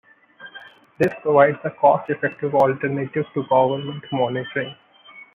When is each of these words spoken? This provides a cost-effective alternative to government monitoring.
This 0.97 1.13
provides 1.21 1.59
a 1.63 1.69
cost-effective 1.69 2.55
alternative 2.55 3.23
to 3.35 3.43
government 3.47 4.03
monitoring. 4.11 4.73